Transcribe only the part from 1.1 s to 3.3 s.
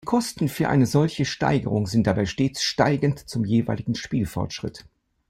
Steigerung sind dabei stets steigend